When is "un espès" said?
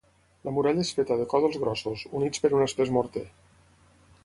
2.61-2.93